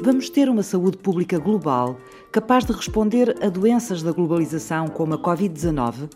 Vamos 0.00 0.30
ter 0.30 0.48
uma 0.48 0.62
saúde 0.62 0.96
pública 0.96 1.38
global 1.38 1.98
capaz 2.30 2.64
de 2.64 2.72
responder 2.72 3.36
a 3.42 3.48
doenças 3.48 4.02
da 4.02 4.12
globalização 4.12 4.86
como 4.88 5.14
a 5.14 5.18
Covid-19? 5.18 6.08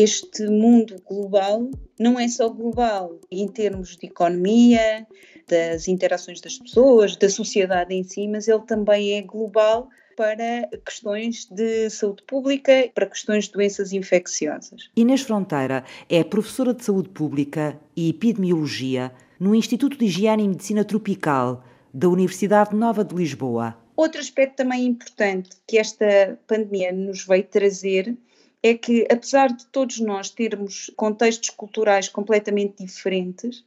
este 0.00 0.46
mundo 0.46 1.02
global 1.04 1.68
não 1.98 2.20
é 2.20 2.28
só 2.28 2.48
global 2.48 3.18
em 3.30 3.48
termos 3.48 3.96
de 3.96 4.06
economia, 4.06 5.04
das 5.48 5.88
interações 5.88 6.40
das 6.40 6.56
pessoas, 6.56 7.16
da 7.16 7.28
sociedade 7.28 7.92
em 7.92 8.04
si, 8.04 8.28
mas 8.28 8.46
ele 8.46 8.62
também 8.62 9.18
é 9.18 9.22
global 9.22 9.88
para 10.18 10.68
questões 10.84 11.44
de 11.44 11.88
saúde 11.90 12.24
pública, 12.24 12.90
para 12.92 13.06
questões 13.06 13.44
de 13.44 13.52
doenças 13.52 13.92
infecciosas. 13.92 14.90
Inês 14.96 15.20
Fronteira 15.20 15.84
é 16.08 16.24
professora 16.24 16.74
de 16.74 16.84
saúde 16.84 17.08
pública 17.10 17.78
e 17.94 18.10
epidemiologia 18.10 19.12
no 19.38 19.54
Instituto 19.54 19.96
de 19.96 20.06
Higiene 20.06 20.42
e 20.42 20.48
Medicina 20.48 20.84
Tropical 20.84 21.64
da 21.94 22.08
Universidade 22.08 22.74
Nova 22.74 23.04
de 23.04 23.14
Lisboa. 23.14 23.78
Outro 23.94 24.20
aspecto 24.20 24.56
também 24.56 24.86
importante 24.86 25.50
que 25.64 25.78
esta 25.78 26.36
pandemia 26.48 26.90
nos 26.90 27.24
veio 27.24 27.44
trazer 27.44 28.16
é 28.60 28.74
que, 28.74 29.06
apesar 29.08 29.52
de 29.52 29.66
todos 29.66 30.00
nós 30.00 30.30
termos 30.30 30.90
contextos 30.96 31.50
culturais 31.50 32.08
completamente 32.08 32.84
diferentes, 32.84 33.64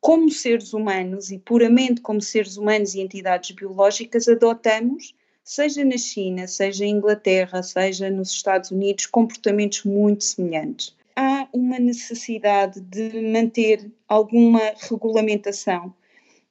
como 0.00 0.30
seres 0.30 0.72
humanos 0.72 1.30
e 1.30 1.38
puramente 1.38 2.00
como 2.00 2.22
seres 2.22 2.56
humanos 2.56 2.94
e 2.94 3.00
entidades 3.02 3.50
biológicas, 3.50 4.26
adotamos, 4.26 5.14
seja 5.44 5.84
na 5.84 5.98
China, 5.98 6.46
seja 6.46 6.84
em 6.84 6.90
Inglaterra, 6.90 7.62
seja 7.62 8.10
nos 8.10 8.30
Estados 8.30 8.70
Unidos, 8.70 9.06
comportamentos 9.06 9.84
muito 9.84 10.24
semelhantes. 10.24 10.94
Há 11.14 11.46
uma 11.52 11.78
necessidade 11.78 12.80
de 12.80 13.20
manter 13.20 13.90
alguma 14.08 14.60
regulamentação 14.88 15.92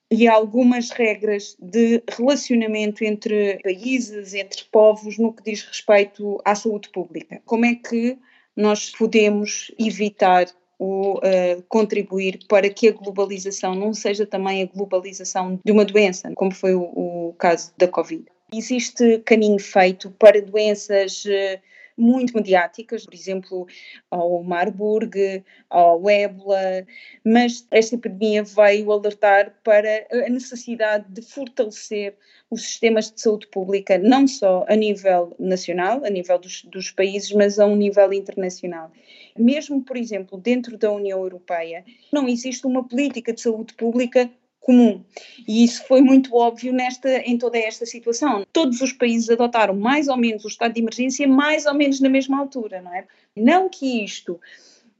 e 0.09 0.27
algumas 0.27 0.89
regras 0.89 1.55
de 1.59 2.03
relacionamento 2.09 3.03
entre 3.03 3.59
países, 3.63 4.33
entre 4.33 4.65
povos, 4.65 5.17
no 5.17 5.33
que 5.33 5.43
diz 5.43 5.63
respeito 5.63 6.39
à 6.43 6.53
saúde 6.53 6.89
pública. 6.89 7.41
Como 7.45 7.65
é 7.65 7.75
que 7.75 8.17
nós 8.55 8.89
podemos 8.89 9.71
evitar 9.79 10.47
ou 10.77 11.17
uh, 11.17 11.63
contribuir 11.69 12.39
para 12.49 12.67
que 12.67 12.87
a 12.87 12.91
globalização 12.91 13.75
não 13.75 13.93
seja 13.93 14.25
também 14.25 14.63
a 14.63 14.65
globalização 14.65 15.59
de 15.63 15.71
uma 15.71 15.85
doença, 15.85 16.31
como 16.35 16.51
foi 16.51 16.73
o, 16.73 16.81
o 16.81 17.35
caso 17.37 17.71
da 17.77 17.87
Covid. 17.87 18.25
Existe 18.53 19.19
caminho 19.19 19.59
feito 19.59 20.11
para 20.11 20.41
doenças 20.41 21.23
uh, 21.25 21.61
muito 21.97 22.33
mediáticas, 22.35 23.05
por 23.05 23.13
exemplo, 23.13 23.67
ao 24.09 24.43
Marburg, 24.43 25.43
ao 25.69 26.09
ébola, 26.09 26.85
mas 27.23 27.65
esta 27.71 27.95
epidemia 27.95 28.43
veio 28.43 28.91
alertar 28.91 29.53
para 29.63 30.05
a 30.11 30.29
necessidade 30.29 31.05
de 31.09 31.21
fortalecer 31.21 32.15
os 32.49 32.63
sistemas 32.63 33.11
de 33.11 33.21
saúde 33.21 33.47
pública, 33.47 33.97
não 33.97 34.27
só 34.27 34.65
a 34.67 34.75
nível 34.75 35.33
nacional, 35.39 36.03
a 36.03 36.09
nível 36.09 36.37
dos, 36.37 36.63
dos 36.63 36.91
países, 36.91 37.31
mas 37.31 37.59
a 37.59 37.65
um 37.65 37.75
nível 37.75 38.11
internacional. 38.11 38.91
Mesmo, 39.37 39.81
por 39.81 39.95
exemplo, 39.95 40.37
dentro 40.37 40.77
da 40.77 40.91
União 40.91 41.19
Europeia, 41.19 41.85
não 42.11 42.27
existe 42.27 42.67
uma 42.67 42.85
política 42.85 43.31
de 43.31 43.41
saúde 43.41 43.73
pública 43.75 44.29
comum. 44.61 45.03
E 45.47 45.63
isso 45.63 45.83
foi 45.87 46.01
muito 46.01 46.33
óbvio 46.35 46.71
nesta, 46.71 47.09
em 47.19 47.37
toda 47.37 47.57
esta 47.57 47.85
situação. 47.85 48.45
Todos 48.53 48.79
os 48.79 48.93
países 48.93 49.29
adotaram 49.29 49.75
mais 49.75 50.07
ou 50.07 50.15
menos 50.15 50.45
o 50.45 50.47
estado 50.47 50.73
de 50.73 50.79
emergência, 50.79 51.27
mais 51.27 51.65
ou 51.65 51.73
menos 51.73 51.99
na 51.99 52.07
mesma 52.07 52.39
altura, 52.39 52.81
não 52.81 52.93
é? 52.93 53.05
Não 53.35 53.67
que 53.67 54.05
isto 54.05 54.39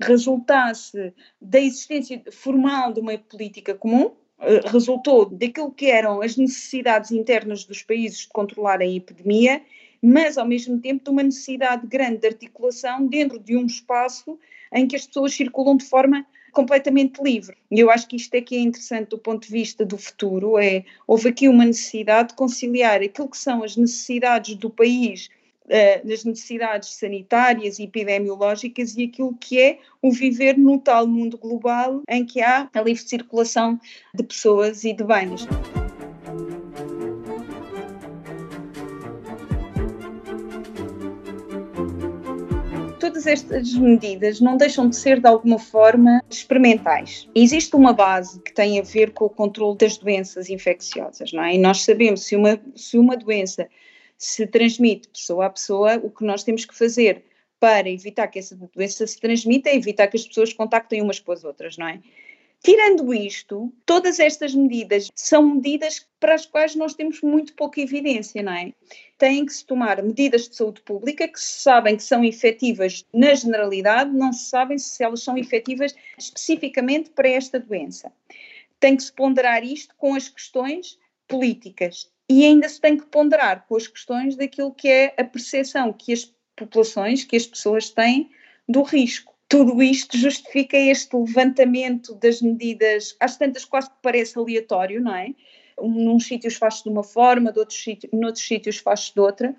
resultasse 0.01 1.13
da 1.39 1.59
existência 1.59 2.21
formal 2.31 2.91
de 2.91 2.99
uma 2.99 3.17
política 3.17 3.75
comum, 3.75 4.11
eh, 4.39 4.61
resultou 4.65 5.25
daquilo 5.29 5.71
que 5.71 5.85
eram 5.85 6.21
as 6.21 6.35
necessidades 6.35 7.11
internas 7.11 7.63
dos 7.63 7.83
países 7.83 8.21
de 8.21 8.29
controlar 8.29 8.81
a 8.81 8.87
epidemia, 8.87 9.61
mas 10.01 10.39
ao 10.39 10.47
mesmo 10.47 10.79
tempo 10.79 11.03
de 11.03 11.09
uma 11.11 11.21
necessidade 11.21 11.85
grande 11.85 12.17
de 12.17 12.27
articulação 12.27 13.05
dentro 13.05 13.37
de 13.37 13.55
um 13.55 13.67
espaço 13.67 14.39
em 14.73 14.87
que 14.87 14.95
as 14.95 15.05
pessoas 15.05 15.35
circulam 15.35 15.77
de 15.77 15.85
forma 15.85 16.25
completamente 16.51 17.21
livre. 17.21 17.55
E 17.69 17.79
eu 17.79 17.89
acho 17.89 18.07
que 18.07 18.15
isto 18.15 18.33
é 18.35 18.41
que 18.41 18.55
é 18.55 18.59
interessante 18.59 19.09
do 19.09 19.17
ponto 19.17 19.45
de 19.45 19.51
vista 19.51 19.85
do 19.85 19.97
futuro, 19.97 20.57
é 20.57 20.83
houve 21.07 21.29
aqui 21.29 21.47
uma 21.47 21.65
necessidade 21.65 22.29
de 22.29 22.35
conciliar 22.35 23.01
aquilo 23.01 23.29
que 23.29 23.37
são 23.37 23.63
as 23.63 23.75
necessidades 23.75 24.55
do 24.55 24.69
país 24.69 25.29
das 26.03 26.25
necessidades 26.25 26.89
sanitárias 26.95 27.79
e 27.79 27.83
epidemiológicas 27.83 28.97
e 28.97 29.05
aquilo 29.05 29.33
que 29.39 29.59
é 29.59 29.79
o 30.01 30.11
viver 30.11 30.57
no 30.57 30.77
tal 30.79 31.07
mundo 31.07 31.37
global 31.37 32.01
em 32.09 32.25
que 32.25 32.41
há 32.41 32.69
a 32.73 32.81
livre 32.81 33.03
circulação 33.03 33.79
de 34.13 34.23
pessoas 34.23 34.83
e 34.83 34.93
de 34.93 35.03
bens. 35.03 35.47
Todas 43.11 43.27
estas 43.27 43.73
medidas 43.73 44.39
não 44.39 44.55
deixam 44.55 44.87
de 44.87 44.95
ser, 44.95 45.19
de 45.19 45.27
alguma 45.27 45.59
forma, 45.59 46.23
experimentais. 46.29 47.27
Existe 47.35 47.75
uma 47.75 47.91
base 47.91 48.39
que 48.39 48.53
tem 48.53 48.79
a 48.79 48.83
ver 48.83 49.11
com 49.11 49.25
o 49.25 49.29
controle 49.29 49.77
das 49.77 49.97
doenças 49.97 50.49
infecciosas, 50.49 51.33
não 51.33 51.43
é? 51.43 51.55
E 51.55 51.57
nós 51.57 51.83
sabemos 51.83 52.23
se 52.23 52.37
uma, 52.37 52.57
se 52.73 52.97
uma 52.97 53.17
doença 53.17 53.67
se 54.17 54.47
transmite 54.47 55.09
pessoa 55.09 55.47
a 55.47 55.49
pessoa, 55.49 55.97
o 56.01 56.09
que 56.09 56.23
nós 56.23 56.45
temos 56.45 56.63
que 56.63 56.73
fazer 56.73 57.25
para 57.59 57.89
evitar 57.89 58.29
que 58.29 58.39
essa 58.39 58.55
doença 58.55 59.05
se 59.05 59.19
transmita 59.19 59.69
é 59.69 59.75
evitar 59.75 60.07
que 60.07 60.15
as 60.15 60.25
pessoas 60.25 60.53
contactem 60.53 61.01
umas 61.01 61.19
com 61.19 61.33
as 61.33 61.43
outras, 61.43 61.77
não 61.77 61.89
é? 61.89 61.99
Tirando 62.63 63.11
isto, 63.11 63.73
todas 63.87 64.19
estas 64.19 64.53
medidas 64.53 65.09
são 65.15 65.55
medidas 65.55 66.05
para 66.19 66.35
as 66.35 66.45
quais 66.45 66.75
nós 66.75 66.93
temos 66.93 67.19
muito 67.21 67.55
pouca 67.55 67.81
evidência, 67.81 68.43
não 68.43 68.53
é? 68.53 68.71
Têm 69.17 69.47
que 69.47 69.53
se 69.53 69.65
tomar 69.65 70.03
medidas 70.03 70.47
de 70.47 70.55
saúde 70.55 70.79
pública 70.81 71.27
que 71.27 71.39
se 71.39 71.63
sabem 71.63 71.97
que 71.97 72.03
são 72.03 72.23
efetivas 72.23 73.03
na 73.11 73.33
generalidade, 73.33 74.15
não 74.15 74.31
se 74.31 74.45
sabem 74.45 74.77
se 74.77 75.03
elas 75.03 75.23
são 75.23 75.35
efetivas 75.39 75.95
especificamente 76.19 77.09
para 77.09 77.29
esta 77.29 77.59
doença. 77.59 78.11
Tem 78.79 78.95
que 78.95 79.03
se 79.03 79.13
ponderar 79.13 79.63
isto 79.63 79.95
com 79.97 80.13
as 80.13 80.29
questões 80.29 80.99
políticas 81.27 82.11
e 82.29 82.45
ainda 82.45 82.69
se 82.69 82.79
tem 82.79 82.95
que 82.95 83.07
ponderar 83.07 83.65
com 83.67 83.75
as 83.75 83.87
questões 83.87 84.35
daquilo 84.35 84.71
que 84.71 84.87
é 84.87 85.15
a 85.17 85.23
percepção 85.23 85.91
que 85.91 86.13
as 86.13 86.31
populações, 86.55 87.23
que 87.23 87.35
as 87.35 87.47
pessoas 87.47 87.89
têm 87.89 88.29
do 88.69 88.83
risco 88.83 89.30
tudo 89.51 89.83
isto 89.83 90.17
justifica 90.17 90.77
este 90.77 91.13
levantamento 91.13 92.15
das 92.15 92.41
medidas, 92.41 93.17
às 93.19 93.35
tantas 93.35 93.65
quase 93.65 93.89
que 93.89 93.97
parece 94.01 94.39
aleatório, 94.39 95.01
não 95.01 95.13
é? 95.13 95.35
Num 95.77 96.21
sítios 96.21 96.55
faz-se 96.55 96.83
de 96.83 96.89
uma 96.89 97.03
forma, 97.03 97.51
de 97.51 97.59
outros 97.59 97.83
sítios, 97.83 98.09
noutros 98.13 98.47
sítios 98.47 98.77
faz-se 98.77 99.13
de 99.13 99.19
outra. 99.19 99.53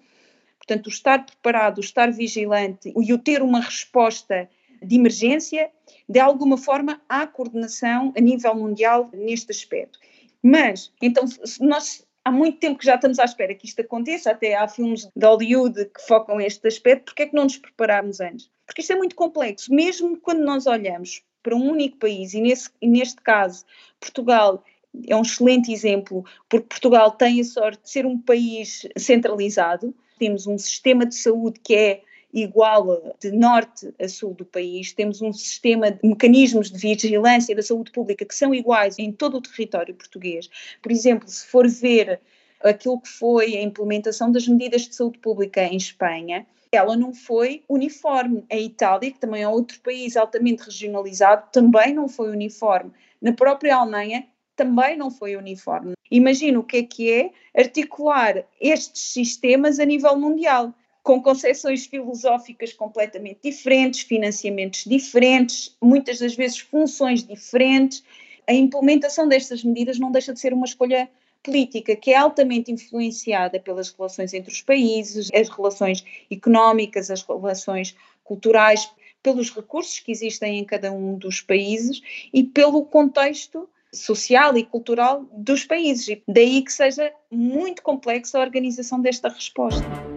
Portanto, 0.56 0.86
o 0.86 0.88
estar 0.88 1.26
preparado, 1.26 1.76
o 1.76 1.82
estar 1.82 2.10
vigilante 2.10 2.90
e 2.96 3.12
o 3.12 3.18
ter 3.18 3.42
uma 3.42 3.60
resposta 3.60 4.48
de 4.82 4.96
emergência, 4.96 5.70
de 6.08 6.18
alguma 6.18 6.56
forma, 6.56 6.98
há 7.06 7.26
coordenação 7.26 8.14
a 8.16 8.20
nível 8.20 8.54
mundial 8.54 9.10
neste 9.12 9.52
aspecto. 9.52 9.98
Mas, 10.42 10.90
então, 11.02 11.24
nós 11.60 12.02
há 12.24 12.30
muito 12.30 12.58
tempo 12.58 12.78
que 12.78 12.86
já 12.86 12.94
estamos 12.94 13.18
à 13.18 13.24
espera 13.24 13.54
que 13.54 13.66
isto 13.66 13.80
aconteça, 13.80 14.30
até 14.30 14.54
há 14.54 14.68
filmes 14.68 15.08
de 15.14 15.26
Hollywood 15.26 15.86
que 15.86 16.06
focam 16.06 16.40
este 16.40 16.66
aspecto, 16.68 17.06
porque 17.06 17.22
é 17.22 17.26
que 17.26 17.34
não 17.34 17.44
nos 17.44 17.56
preparámos 17.56 18.20
antes? 18.20 18.50
Porque 18.66 18.80
isto 18.80 18.92
é 18.92 18.96
muito 18.96 19.16
complexo, 19.16 19.72
mesmo 19.72 20.16
quando 20.18 20.40
nós 20.40 20.66
olhamos 20.66 21.22
para 21.42 21.56
um 21.56 21.70
único 21.70 21.98
país, 21.98 22.34
e, 22.34 22.40
nesse, 22.40 22.70
e 22.80 22.86
neste 22.86 23.20
caso 23.20 23.64
Portugal 23.98 24.62
é 25.06 25.16
um 25.16 25.22
excelente 25.22 25.72
exemplo, 25.72 26.24
porque 26.48 26.66
Portugal 26.68 27.10
tem 27.12 27.40
a 27.40 27.44
sorte 27.44 27.82
de 27.82 27.90
ser 27.90 28.06
um 28.06 28.18
país 28.18 28.86
centralizado, 28.96 29.94
temos 30.18 30.46
um 30.46 30.56
sistema 30.58 31.04
de 31.04 31.14
saúde 31.14 31.58
que 31.60 31.74
é 31.74 32.02
igual 32.32 33.14
de 33.20 33.30
norte 33.30 33.92
a 34.00 34.08
sul 34.08 34.34
do 34.34 34.44
país, 34.44 34.92
temos 34.92 35.20
um 35.20 35.32
sistema 35.32 35.90
de 35.90 35.98
mecanismos 36.02 36.70
de 36.70 36.78
vigilância 36.78 37.54
da 37.54 37.62
saúde 37.62 37.90
pública 37.90 38.24
que 38.24 38.34
são 38.34 38.54
iguais 38.54 38.98
em 38.98 39.12
todo 39.12 39.36
o 39.36 39.40
território 39.40 39.94
português. 39.94 40.48
Por 40.80 40.90
exemplo, 40.90 41.28
se 41.28 41.46
for 41.46 41.68
ver 41.68 42.20
aquilo 42.62 43.00
que 43.00 43.08
foi 43.08 43.56
a 43.56 43.62
implementação 43.62 44.30
das 44.30 44.46
medidas 44.46 44.82
de 44.82 44.94
saúde 44.94 45.18
pública 45.18 45.62
em 45.62 45.76
Espanha, 45.76 46.46
ela 46.70 46.96
não 46.96 47.12
foi 47.12 47.62
uniforme. 47.68 48.44
A 48.50 48.56
Itália, 48.56 49.10
que 49.10 49.18
também 49.18 49.42
é 49.42 49.48
outro 49.48 49.78
país 49.80 50.16
altamente 50.16 50.62
regionalizado, 50.62 51.48
também 51.52 51.92
não 51.92 52.08
foi 52.08 52.30
uniforme. 52.30 52.92
Na 53.20 53.32
própria 53.32 53.76
Alemanha, 53.76 54.26
também 54.56 54.96
não 54.96 55.10
foi 55.10 55.36
uniforme. 55.36 55.92
Imagina 56.10 56.58
o 56.58 56.64
que 56.64 56.76
é 56.78 56.82
que 56.82 57.10
é 57.10 57.30
articular 57.56 58.44
estes 58.60 59.12
sistemas 59.12 59.78
a 59.78 59.84
nível 59.84 60.16
mundial, 60.18 60.74
com 61.02 61.20
concepções 61.20 61.86
filosóficas 61.86 62.72
completamente 62.72 63.40
diferentes, 63.42 64.00
financiamentos 64.02 64.84
diferentes, 64.84 65.76
muitas 65.82 66.18
das 66.18 66.34
vezes 66.34 66.58
funções 66.58 67.24
diferentes. 67.24 68.04
A 68.46 68.52
implementação 68.52 69.26
destas 69.26 69.64
medidas 69.64 69.98
não 69.98 70.12
deixa 70.12 70.32
de 70.32 70.40
ser 70.40 70.52
uma 70.52 70.66
escolha 70.66 71.08
política 71.42 71.96
que 71.96 72.12
é 72.12 72.16
altamente 72.16 72.70
influenciada 72.70 73.58
pelas 73.58 73.90
relações 73.90 74.32
entre 74.32 74.52
os 74.52 74.62
países, 74.62 75.28
as 75.34 75.48
relações 75.48 76.04
económicas, 76.30 77.10
as 77.10 77.22
relações 77.22 77.96
culturais, 78.22 78.88
pelos 79.22 79.50
recursos 79.50 79.98
que 80.00 80.10
existem 80.10 80.58
em 80.58 80.64
cada 80.64 80.92
um 80.92 81.16
dos 81.16 81.40
países 81.40 82.00
e 82.32 82.42
pelo 82.42 82.84
contexto 82.84 83.68
social 83.92 84.56
e 84.56 84.64
cultural 84.64 85.26
dos 85.32 85.64
países. 85.64 86.18
Daí 86.26 86.62
que 86.62 86.72
seja 86.72 87.12
muito 87.30 87.82
complexa 87.82 88.38
a 88.38 88.40
organização 88.40 89.00
desta 89.00 89.28
resposta. 89.28 90.11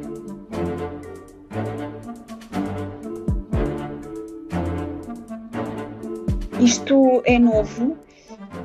Isto 6.61 7.21
é 7.25 7.37
novo, 7.37 7.97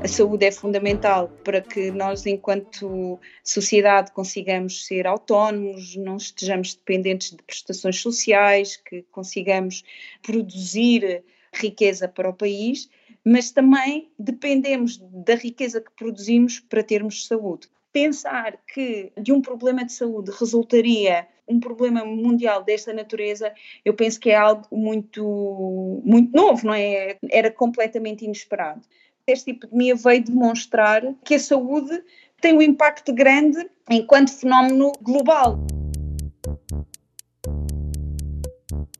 a 0.02 0.08
saúde 0.08 0.47
é 0.47 0.52
fundamental 0.52 1.29
para 1.44 1.61
que 1.61 1.91
nós, 1.91 2.25
enquanto 2.25 3.19
sociedade, 3.44 4.12
consigamos 4.12 4.87
ser 4.87 5.06
autónomos, 5.06 5.97
não 5.97 6.17
estejamos 6.17 6.75
dependentes 6.75 7.32
de 7.32 7.43
prestações 7.43 8.00
sociais, 8.00 8.76
que 8.76 9.02
consigamos 9.11 9.85
produzir 10.23 11.23
riqueza 11.52 12.08
para 12.08 12.31
o 12.31 12.35
país, 12.35 12.88
mas 13.25 13.50
também 13.50 14.11
dependemos 14.19 14.99
da 14.99 15.35
riqueza 15.35 15.81
que 15.81 15.91
produzimos 15.93 16.61
para 16.61 16.82
termos 16.82 17.26
saúde. 17.26 17.69
Pensar 17.92 18.56
que 18.72 19.12
de 19.20 19.32
um 19.32 19.42
problema 19.42 19.84
de 19.84 19.92
saúde 19.92 20.31
resultaria 20.38 21.26
um 21.48 21.58
problema 21.58 22.04
mundial 22.04 22.62
desta 22.62 22.92
natureza, 22.92 23.52
eu 23.84 23.92
penso 23.92 24.20
que 24.20 24.31
é 24.31 24.37
algo 24.37 24.64
muito, 24.70 26.00
muito 26.04 26.32
novo, 26.34 26.66
não 26.66 26.75
é? 26.75 27.19
Era 27.28 27.50
completamente 27.50 28.25
inesperado. 28.25 28.82
Esta 29.26 29.50
epidemia 29.50 29.96
veio 29.96 30.25
demonstrar 30.25 31.02
que 31.25 31.34
a 31.34 31.40
saúde 31.40 32.02
tem 32.40 32.56
um 32.56 32.62
impacto 32.62 33.12
grande 33.12 33.69
enquanto 33.90 34.32
fenómeno 34.32 34.93
global. 35.02 35.58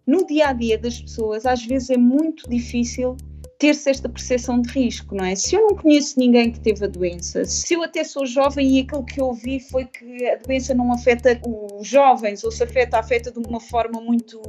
No 0.05 0.27
dia 0.27 0.49
a 0.49 0.53
dia 0.53 0.77
das 0.77 1.01
pessoas, 1.01 1.47
às 1.47 1.65
vezes 1.65 1.91
é 1.91 1.97
muito 1.97 2.51
difícil 2.51 3.17
ter-se 3.61 3.91
esta 3.91 4.09
percepção 4.09 4.63
de 4.63 4.71
risco, 4.71 5.15
não 5.15 5.25
é? 5.25 5.37
Se 5.37 5.55
eu 5.55 5.61
não 5.61 5.77
conheço 5.77 6.19
ninguém 6.19 6.51
que 6.51 6.59
teve 6.59 6.83
a 6.83 6.89
doença, 6.89 7.45
se 7.45 7.75
eu 7.75 7.83
até 7.83 8.03
sou 8.03 8.25
jovem 8.25 8.79
e 8.79 8.81
aquilo 8.81 9.05
que 9.05 9.21
eu 9.21 9.27
ouvi 9.27 9.61
foi 9.61 9.85
que 9.85 10.27
a 10.27 10.37
doença 10.37 10.75
não 10.75 10.91
afeta 10.91 11.39
os 11.45 11.87
jovens 11.87 12.43
ou 12.43 12.51
se 12.51 12.63
afeta, 12.63 12.99
afeta 12.99 13.31
de 13.31 13.39
uma 13.39 13.61
forma 13.61 14.01
muito, 14.01 14.41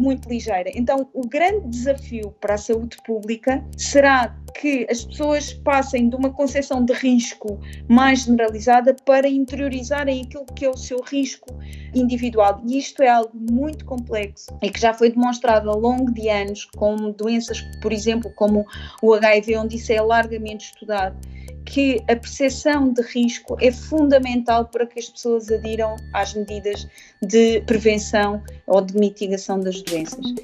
muito 0.00 0.28
ligeira. 0.28 0.70
Então, 0.74 1.08
o 1.12 1.26
grande 1.26 1.68
desafio 1.68 2.34
para 2.40 2.54
a 2.54 2.58
saúde 2.58 2.96
pública 3.04 3.64
será 3.76 4.36
que 4.54 4.86
as 4.88 5.04
pessoas 5.04 5.52
passem 5.52 6.08
de 6.08 6.16
uma 6.16 6.30
concepção 6.30 6.84
de 6.84 6.92
risco 6.92 7.58
mais 7.88 8.20
generalizada 8.20 8.94
para 9.04 9.28
interiorizarem 9.28 10.22
aquilo 10.22 10.46
que 10.46 10.64
é 10.64 10.70
o 10.70 10.76
seu 10.76 11.00
risco 11.02 11.48
individual. 11.94 12.62
E 12.66 12.78
isto 12.78 13.02
é 13.02 13.08
algo 13.08 13.32
muito 13.34 13.84
complexo 13.84 14.56
e 14.62 14.70
que 14.70 14.80
já 14.80 14.94
foi 14.94 15.10
demonstrado 15.10 15.68
ao 15.68 15.78
longo 15.78 16.12
de 16.12 16.28
anos 16.28 16.66
com 16.76 17.10
doenças, 17.10 17.60
por 17.82 17.92
exemplo, 17.92 18.32
como 18.36 18.64
o 19.02 19.12
HIV, 19.14 19.56
onde 19.56 19.76
isso 19.76 19.92
é 19.92 20.00
largamente 20.00 20.66
estudado 20.66 21.16
que 21.64 22.00
a 22.02 22.16
percepção 22.16 22.92
de 22.92 23.02
risco 23.02 23.56
é 23.60 23.72
fundamental 23.72 24.66
para 24.66 24.86
que 24.86 24.98
as 24.98 25.08
pessoas 25.08 25.50
adiram 25.50 25.96
às 26.12 26.34
medidas 26.34 26.86
de 27.22 27.60
prevenção 27.62 28.42
ou 28.66 28.80
de 28.80 28.96
mitigação 28.96 29.58
das 29.60 29.80
doenças. 29.82 30.34